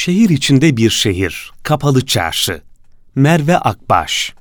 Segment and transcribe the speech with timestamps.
[0.00, 2.62] Şehir içinde bir şehir, Kapalı Çarşı.
[3.14, 4.34] Merve Akbaş.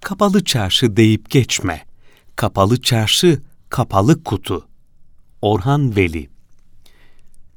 [0.00, 1.84] Kapalı çarşı deyip geçme.
[2.36, 4.66] Kapalı çarşı, kapalı kutu.
[5.42, 6.30] Orhan Veli.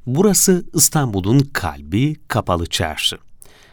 [0.05, 3.17] Burası İstanbul'un kalbi, Kapalı Çarşı.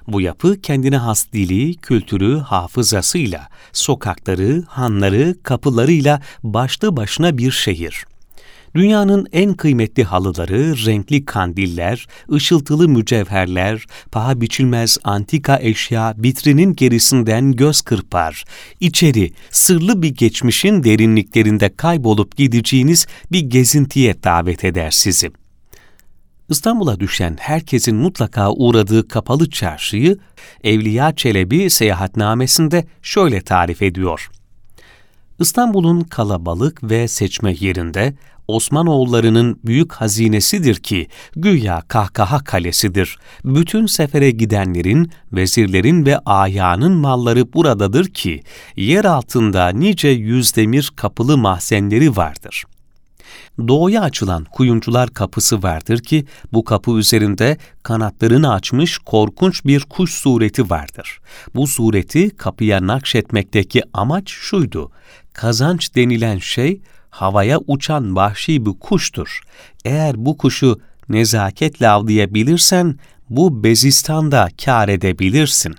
[0.08, 8.04] Bu yapı kendine has dili, kültürü, hafızasıyla, sokakları, hanları, kapılarıyla başlı başına bir şehir.
[8.74, 17.80] Dünyanın en kıymetli halıları, renkli kandiller, ışıltılı mücevherler, paha biçilmez antika eşya vitrinin gerisinden göz
[17.80, 18.44] kırpar.
[18.80, 25.30] İçeri, sırlı bir geçmişin derinliklerinde kaybolup gideceğiniz bir gezintiye davet eder sizi.
[26.48, 30.18] İstanbul'a düşen herkesin mutlaka uğradığı kapalı çarşıyı
[30.64, 34.30] Evliya Çelebi seyahatnamesinde şöyle tarif ediyor.
[35.38, 38.14] İstanbul'un kalabalık ve seçme yerinde
[38.48, 43.18] Osmanoğullarının büyük hazinesidir ki güya kahkaha kalesidir.
[43.44, 48.42] Bütün sefere gidenlerin, vezirlerin ve ayağının malları buradadır ki
[48.76, 52.78] yer altında nice yüzdemir kapılı mahzenleri vardır.''
[53.68, 60.70] doğuya açılan kuyumcular kapısı vardır ki bu kapı üzerinde kanatlarını açmış korkunç bir kuş sureti
[60.70, 61.20] vardır.
[61.54, 64.92] Bu sureti kapıya nakşetmekteki amaç şuydu.
[65.32, 69.40] Kazanç denilen şey havaya uçan vahşi bir kuştur.
[69.84, 72.98] Eğer bu kuşu nezaketle avlayabilirsen
[73.30, 75.74] bu bezistanda kar edebilirsin.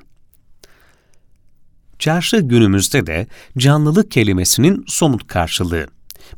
[1.99, 5.87] Çarşı günümüzde de canlılık kelimesinin somut karşılığı.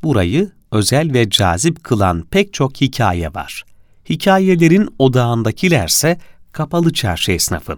[0.04, 3.64] Burayı özel ve cazip kılan pek çok hikaye var.
[4.10, 6.18] Hikayelerin odağındakilerse
[6.52, 7.78] kapalı çarşı esnafı.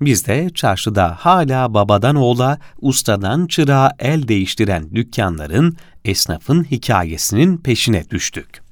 [0.00, 8.62] Biz de çarşıda hala babadan oğula, ustadan çırağa el değiştiren dükkanların, esnafın hikayesinin peşine düştük.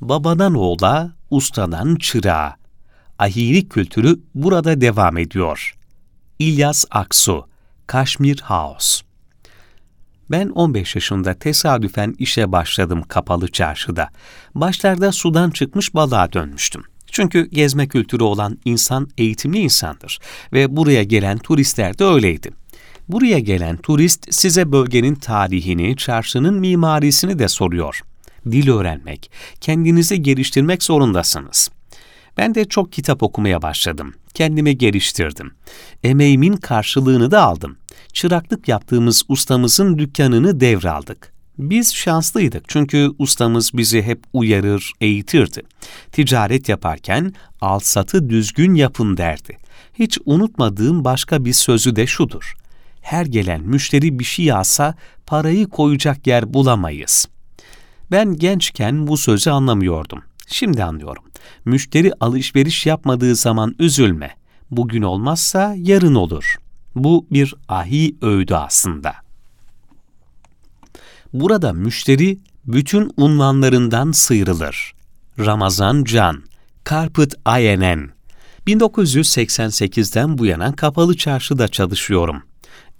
[0.00, 2.56] Babadan oğula, ustadan çırağa.
[3.18, 5.76] Ahiri kültürü burada devam ediyor.
[6.38, 7.48] İlyas Aksu,
[7.86, 9.12] Kaşmir House
[10.32, 14.08] ben 15 yaşında tesadüfen işe başladım kapalı çarşıda.
[14.54, 16.82] Başlarda sudan çıkmış balığa dönmüştüm.
[17.06, 20.18] Çünkü gezme kültürü olan insan eğitimli insandır
[20.52, 22.61] ve buraya gelen turistler de öyleydi.
[23.08, 28.00] Buraya gelen turist size bölgenin tarihini, çarşının mimarisini de soruyor.
[28.50, 29.30] Dil öğrenmek,
[29.60, 31.70] kendinizi geliştirmek zorundasınız.
[32.36, 34.14] Ben de çok kitap okumaya başladım.
[34.34, 35.52] Kendimi geliştirdim.
[36.02, 37.76] Emeğimin karşılığını da aldım
[38.12, 41.32] çıraklık yaptığımız ustamızın dükkanını devraldık.
[41.58, 45.62] Biz şanslıydık çünkü ustamız bizi hep uyarır, eğitirdi.
[46.12, 49.56] Ticaret yaparken al satı düzgün yapın derdi.
[49.94, 52.54] Hiç unutmadığım başka bir sözü de şudur.
[53.02, 54.94] Her gelen müşteri bir şey alsa
[55.26, 57.26] parayı koyacak yer bulamayız.
[58.10, 60.22] Ben gençken bu sözü anlamıyordum.
[60.46, 61.24] Şimdi anlıyorum.
[61.64, 64.30] Müşteri alışveriş yapmadığı zaman üzülme.
[64.70, 66.56] Bugün olmazsa yarın olur.
[66.94, 69.14] Bu bir ahi öğüdü aslında.
[71.32, 74.94] Burada müşteri bütün unvanlarından sıyrılır.
[75.38, 76.42] Ramazan Can,
[76.90, 78.10] Carpet INN
[78.66, 82.42] 1988'den bu yana kapalı çarşıda çalışıyorum.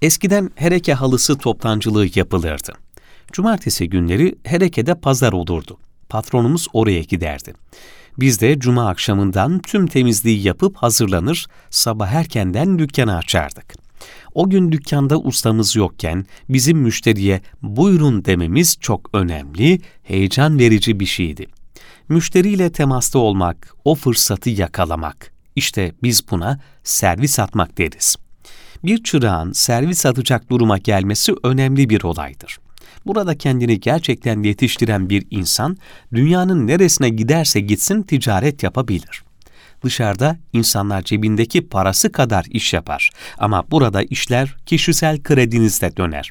[0.02, 2.72] Eskiden hereke halısı toptancılığı yapılırdı.
[3.32, 5.78] Cumartesi günleri herekede pazar olurdu.
[6.08, 7.54] Patronumuz oraya giderdi.
[8.18, 13.74] Biz de cuma akşamından tüm temizliği yapıp hazırlanır, sabah erkenden dükkanı açardık.
[14.34, 21.46] O gün dükkanda ustamız yokken bizim müşteriye buyurun dememiz çok önemli, heyecan verici bir şeydi.
[22.08, 25.32] Müşteriyle temasta olmak, o fırsatı yakalamak.
[25.56, 28.16] İşte biz buna servis atmak deriz.
[28.84, 32.58] Bir çırağın servis atacak duruma gelmesi önemli bir olaydır.
[33.06, 35.76] Burada kendini gerçekten yetiştiren bir insan,
[36.14, 39.22] dünyanın neresine giderse gitsin ticaret yapabilir.
[39.84, 46.30] Dışarıda insanlar cebindeki parası kadar iş yapar ama burada işler kişisel kredinizle döner.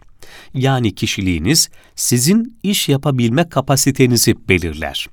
[0.54, 5.08] Yani kişiliğiniz sizin iş yapabilme kapasitenizi belirler.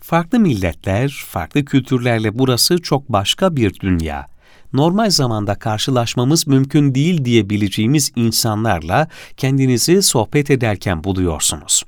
[0.00, 4.33] Farklı milletler, farklı kültürlerle burası çok başka bir dünya.
[4.74, 11.82] Normal zamanda karşılaşmamız mümkün değil diyebileceğimiz insanlarla kendinizi sohbet ederken buluyorsunuz.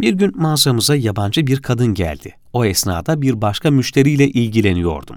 [0.00, 2.34] Bir gün mağazamıza yabancı bir kadın geldi.
[2.52, 5.16] O esnada bir başka müşteriyle ilgileniyordum.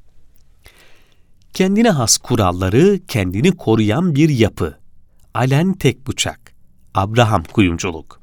[1.55, 4.79] Kendine has kuralları, kendini koruyan bir yapı.
[5.35, 6.55] Alen tek bıçak.
[6.95, 8.21] Abraham Kuyumculuk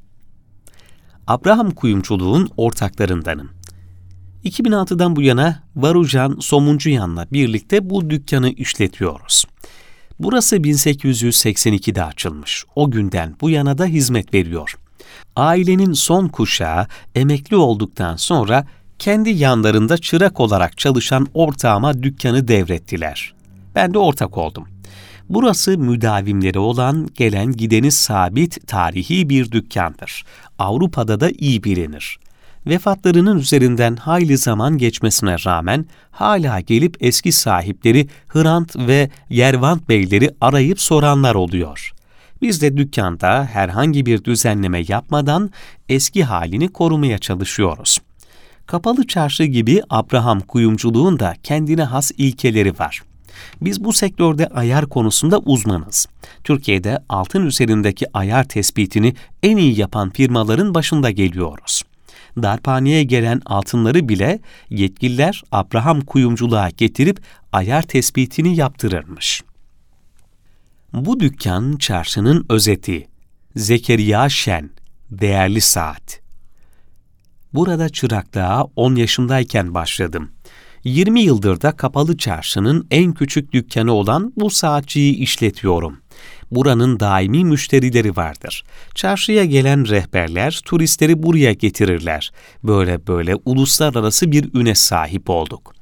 [1.27, 3.49] Abraham Kuyumculuğun ortaklarındanım.
[4.45, 9.45] 2006'dan bu yana Varucan Somuncuyan'la birlikte bu dükkanı işletiyoruz.
[10.19, 12.65] Burası 1882'de açılmış.
[12.75, 14.75] O günden bu yana da hizmet veriyor.
[15.35, 18.65] Ailenin son kuşağı emekli olduktan sonra
[18.99, 23.33] kendi yanlarında çırak olarak çalışan ortağıma dükkanı devrettiler.
[23.75, 24.67] Ben de ortak oldum.
[25.29, 30.23] Burası müdavimleri olan gelen gideni sabit tarihi bir dükkandır.
[30.59, 32.17] Avrupa'da da iyi bilinir.
[32.67, 40.81] Vefatlarının üzerinden hayli zaman geçmesine rağmen hala gelip eski sahipleri Hrant ve Yervant beyleri arayıp
[40.81, 41.91] soranlar oluyor.
[42.41, 45.51] Biz de dükkanda herhangi bir düzenleme yapmadan
[45.89, 47.97] eski halini korumaya çalışıyoruz.
[48.65, 53.01] Kapalı çarşı gibi Abraham kuyumculuğun da kendine has ilkeleri var.
[53.61, 56.05] Biz bu sektörde ayar konusunda uzmanız.
[56.43, 61.81] Türkiye'de altın üzerindeki ayar tespitini en iyi yapan firmaların başında geliyoruz.
[62.41, 64.39] Darphaneye gelen altınları bile
[64.69, 67.19] yetkililer Abraham kuyumculuğa getirip
[67.51, 69.43] ayar tespitini yaptırırmış.
[70.93, 73.07] Bu dükkan çarşının özeti.
[73.55, 74.69] Zekeriya Şen,
[75.11, 76.19] Değerli Saat.
[77.53, 80.31] Burada çıraklığa 10 yaşındayken başladım.
[80.83, 85.97] 20 yıldır da Kapalı Çarşı'nın en küçük dükkanı olan bu saatçiyi işletiyorum.
[86.51, 88.63] Buranın daimi müşterileri vardır.
[88.95, 92.31] Çarşıya gelen rehberler turistleri buraya getirirler.
[92.63, 95.73] Böyle böyle uluslararası bir üne sahip olduk.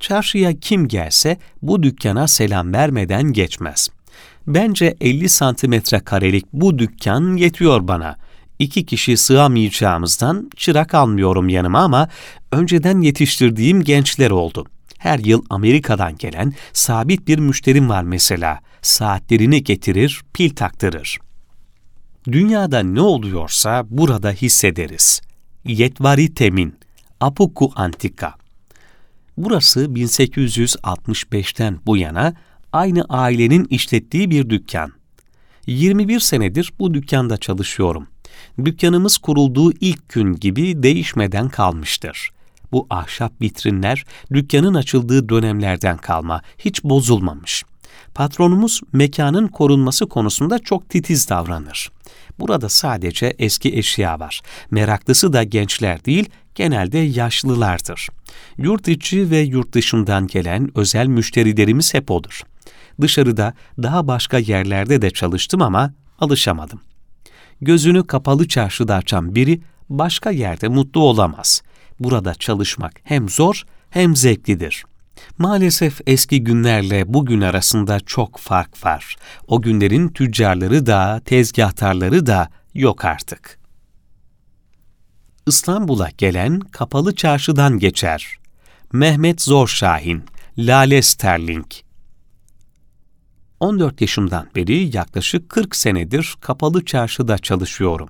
[0.00, 3.88] Çarşıya kim gelse bu dükkana selam vermeden geçmez.
[4.46, 8.16] Bence 50 santimetre karelik bu dükkan yetiyor bana
[8.58, 12.08] iki kişi sığamayacağımızdan çırak almıyorum yanıma ama
[12.52, 14.66] önceden yetiştirdiğim gençler oldu.
[14.98, 18.60] Her yıl Amerika'dan gelen sabit bir müşterim var mesela.
[18.82, 21.18] Saatlerini getirir, pil taktırır.
[22.32, 25.20] Dünyada ne oluyorsa burada hissederiz.
[25.64, 26.74] Yetvari Temin,
[27.20, 28.34] Apuku Antika.
[29.36, 32.34] Burası 1865'ten bu yana
[32.76, 34.92] aynı ailenin işlettiği bir dükkan.
[35.66, 38.06] 21 senedir bu dükkanda çalışıyorum
[38.64, 42.30] dükkanımız kurulduğu ilk gün gibi değişmeden kalmıştır.
[42.72, 47.64] Bu ahşap vitrinler dükkanın açıldığı dönemlerden kalma, hiç bozulmamış.
[48.14, 51.90] Patronumuz mekanın korunması konusunda çok titiz davranır.
[52.38, 54.40] Burada sadece eski eşya var.
[54.70, 58.08] Meraklısı da gençler değil, genelde yaşlılardır.
[58.58, 62.42] Yurt içi ve yurt dışından gelen özel müşterilerimiz hep odur.
[63.00, 66.80] Dışarıda daha başka yerlerde de çalıştım ama alışamadım
[67.60, 71.62] gözünü kapalı çarşıda açan biri başka yerde mutlu olamaz.
[72.00, 74.84] Burada çalışmak hem zor hem zevklidir.
[75.38, 79.16] Maalesef eski günlerle bugün arasında çok fark var.
[79.46, 83.58] O günlerin tüccarları da, tezgahtarları da yok artık.
[85.46, 88.38] İstanbul'a gelen kapalı çarşıdan geçer.
[88.92, 90.24] Mehmet Zorşahin,
[90.58, 91.66] Lale Sterling,
[93.60, 98.08] 14 yaşımdan beri yaklaşık 40 senedir kapalı çarşıda çalışıyorum.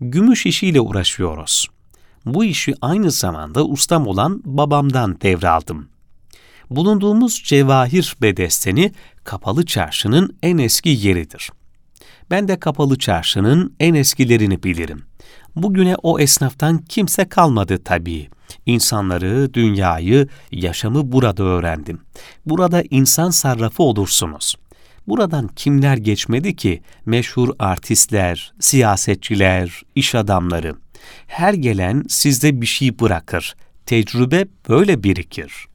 [0.00, 1.66] Gümüş işiyle uğraşıyoruz.
[2.26, 5.88] Bu işi aynı zamanda ustam olan babamdan devraldım.
[6.70, 8.92] Bulunduğumuz Cevahir Bedesteni
[9.24, 11.50] kapalı çarşının en eski yeridir.
[12.30, 15.02] Ben de kapalı çarşının en eskilerini bilirim.
[15.56, 18.28] Bugüne o esnaftan kimse kalmadı tabii.
[18.66, 22.00] İnsanları, dünyayı, yaşamı burada öğrendim.
[22.46, 24.54] Burada insan sarrafı olursunuz.
[25.08, 26.82] Buradan kimler geçmedi ki?
[27.06, 30.76] Meşhur artistler, siyasetçiler, iş adamları.
[31.26, 33.54] Her gelen sizde bir şey bırakır.
[33.86, 35.66] Tecrübe böyle birikir.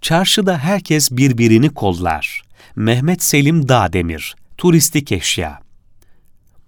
[0.00, 2.42] Çarşıda herkes birbirini kollar.
[2.76, 5.60] Mehmet Selim Dağdemir, turistik eşya.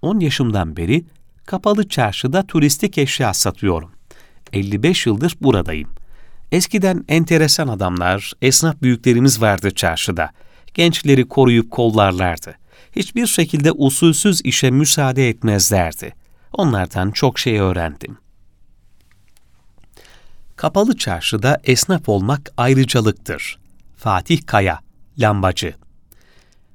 [0.02, 1.04] 10 yaşımdan beri
[1.46, 3.92] kapalı çarşıda turistik eşya satıyorum.
[4.52, 5.90] 55 yıldır buradayım.
[6.52, 10.30] Eskiden enteresan adamlar, esnaf büyüklerimiz vardı çarşıda.
[10.74, 12.54] Gençleri koruyup kollarlardı.
[12.96, 16.14] Hiçbir şekilde usulsüz işe müsaade etmezlerdi.
[16.52, 18.18] Onlardan çok şey öğrendim.
[20.56, 23.58] Kapalı çarşıda esnaf olmak ayrıcalıktır.
[23.96, 24.80] Fatih Kaya,
[25.18, 25.74] lambacı.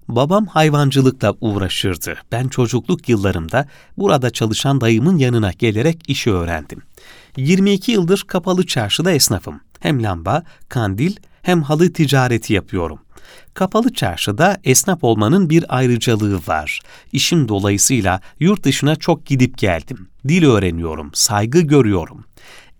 [0.07, 2.15] Babam hayvancılıkla uğraşırdı.
[2.31, 6.81] Ben çocukluk yıllarımda burada çalışan dayımın yanına gelerek işi öğrendim.
[7.37, 9.61] 22 yıldır kapalı çarşıda esnafım.
[9.79, 12.99] Hem lamba, kandil hem halı ticareti yapıyorum.
[13.53, 16.79] Kapalı çarşıda esnaf olmanın bir ayrıcalığı var.
[17.11, 20.07] İşim dolayısıyla yurt dışına çok gidip geldim.
[20.27, 22.25] Dil öğreniyorum, saygı görüyorum.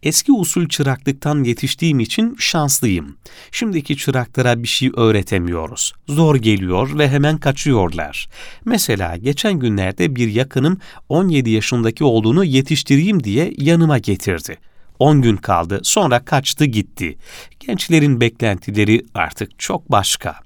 [0.04, 3.18] Eski usul çıraklıktan yetiştiğim için şanslıyım.
[3.52, 5.94] Şimdiki çıraklara bir şey öğretemiyoruz.
[6.08, 8.30] Zor geliyor ve hemen kaçıyorlar.
[8.66, 10.78] Mesela geçen günlerde bir yakınım
[11.10, 14.58] 17 yaşındaki oğlunu yetiştireyim diye yanıma getirdi.
[15.00, 17.18] 10 gün kaldı, sonra kaçtı gitti.
[17.60, 20.40] Gençlerin beklentileri artık çok başka.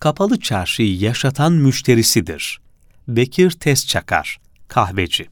[0.00, 2.60] Kapalı çarşıyı yaşatan müşterisidir.
[3.08, 5.26] Bekir Tez Çakar, kahveci.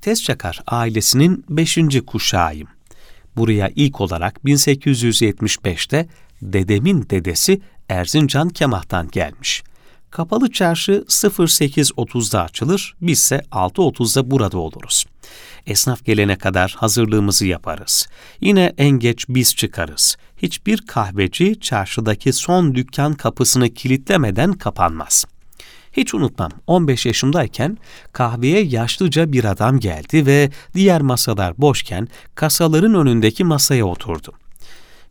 [0.00, 2.68] Tez Çakar ailesinin beşinci kuşağıyım.
[3.36, 6.08] Buraya ilk olarak 1875'te
[6.42, 9.62] dedemin dedesi Erzincan Kemah'tan gelmiş.
[10.12, 15.04] Kapalı çarşı 08.30'da açılır, bizse 6.30'da burada oluruz.
[15.66, 18.06] Esnaf gelene kadar hazırlığımızı yaparız.
[18.40, 20.16] Yine en geç biz çıkarız.
[20.36, 25.24] Hiçbir kahveci çarşıdaki son dükkan kapısını kilitlemeden kapanmaz.
[25.92, 27.78] Hiç unutmam 15 yaşımdayken
[28.12, 34.32] kahveye yaşlıca bir adam geldi ve diğer masalar boşken kasaların önündeki masaya oturdu.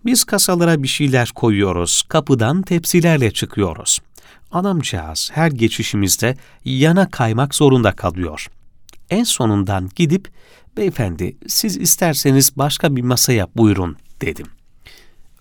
[0.06, 4.00] Biz kasalara bir şeyler koyuyoruz, kapıdan tepsilerle çıkıyoruz.
[4.52, 8.48] Adamcağız her geçişimizde yana kaymak zorunda kalıyor.
[9.10, 10.28] En sonundan gidip,
[10.78, 14.48] beyefendi siz isterseniz başka bir masaya buyurun dedim.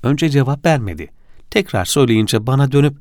[0.02, 1.11] Önce cevap vermedi.
[1.50, 2.97] Tekrar söyleyince bana dönüp,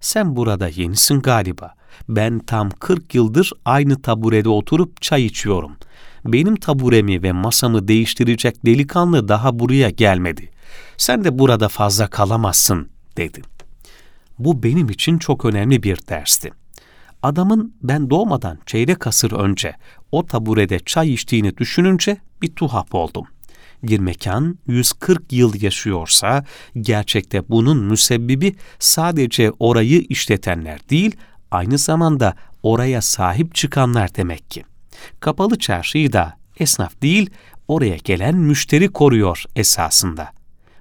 [0.00, 1.74] sen burada yenisin galiba.
[2.08, 5.76] Ben tam 40 yıldır aynı taburede oturup çay içiyorum.
[6.24, 10.50] Benim taburemi ve masamı değiştirecek delikanlı daha buraya gelmedi.
[10.96, 13.57] Sen de burada fazla kalamazsın, dedi.
[14.38, 16.50] Bu benim için çok önemli bir dersti.
[17.22, 19.74] Adamın ben doğmadan çeyrek asır önce
[20.12, 23.26] o taburede çay içtiğini düşününce bir tuhaf oldum.
[23.82, 26.44] Bir mekan 140 yıl yaşıyorsa
[26.80, 31.16] gerçekte bunun müsebbibi sadece orayı işletenler değil,
[31.50, 34.64] aynı zamanda oraya sahip çıkanlar demek ki.
[35.20, 37.30] Kapalı çarşıyı da esnaf değil,
[37.68, 40.37] oraya gelen müşteri koruyor esasında.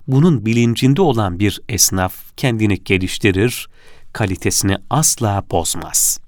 [0.07, 3.69] Bunun bilincinde olan bir esnaf kendini geliştirir,
[4.13, 6.26] kalitesini asla bozmaz.''